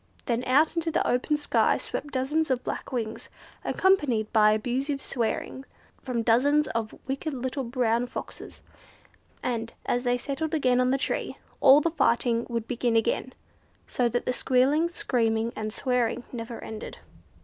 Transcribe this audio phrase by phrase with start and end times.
[0.25, 3.29] Then out into the open sky swept dozens of black wings,
[3.63, 5.63] accompanied by abusive swearing
[6.01, 8.63] from dozens of wicked little brown Foxes;
[9.43, 13.33] and, as they settled again on the tree, all the fighting would begin again,
[13.85, 16.97] so that the squealing, screaming, and swearing never ended.